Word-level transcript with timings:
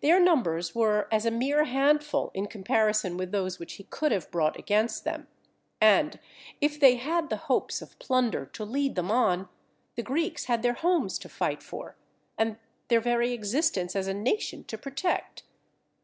Their 0.00 0.20
numbers 0.20 0.76
were 0.76 1.08
as 1.12 1.26
a 1.26 1.30
mere 1.32 1.64
handful 1.64 2.30
in 2.34 2.46
comparison 2.46 3.16
with 3.16 3.32
those 3.32 3.58
which 3.58 3.72
he 3.72 3.82
could 3.82 4.12
have 4.12 4.30
brought 4.30 4.56
against 4.56 5.02
them; 5.02 5.26
and 5.80 6.20
if 6.60 6.78
they 6.78 6.94
had 6.94 7.30
the 7.30 7.36
hopes 7.50 7.82
of 7.82 7.98
plunder 7.98 8.46
to 8.52 8.64
lead 8.64 8.94
them 8.94 9.10
on, 9.10 9.48
the 9.96 10.04
Greeks 10.04 10.44
had 10.44 10.62
their 10.62 10.74
homes 10.74 11.18
to 11.18 11.28
fight 11.28 11.64
for, 11.64 11.96
and 12.38 12.58
their 12.86 13.00
very 13.00 13.32
existence 13.32 13.96
as 13.96 14.06
a 14.06 14.14
nation 14.14 14.62
to 14.66 14.78
protect. 14.78 15.42